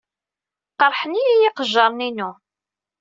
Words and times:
Qerḥen-iyi 0.79 1.35
yiqejjiren-inu. 1.41 2.29